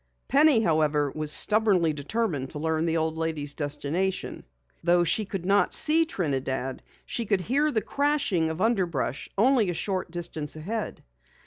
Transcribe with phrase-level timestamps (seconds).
[0.27, 4.45] Penny, however, was stubbornly determined to learn the old lady's destination.
[4.83, 9.75] Though she could not see Trinidad she could hear the crashing of underbrush only a
[9.75, 11.03] short distance ahead.